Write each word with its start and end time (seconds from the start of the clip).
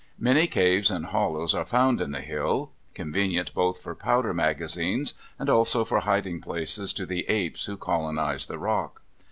Many 0.17 0.47
caves 0.47 0.89
and 0.89 1.05
hollows 1.05 1.53
are 1.53 1.63
found 1.63 2.01
in 2.01 2.09
the 2.09 2.21
hill 2.21 2.71
convenient 2.95 3.53
both 3.53 3.79
for 3.83 3.93
powder 3.93 4.33
magazines 4.33 5.13
and 5.37 5.47
also 5.47 5.85
for 5.85 5.99
hiding 5.99 6.41
places 6.41 6.91
to 6.93 7.05
the 7.05 7.23
apes 7.29 7.65
who 7.65 7.77
colonize 7.77 8.47
the 8.47 8.57
Rock. 8.57 9.03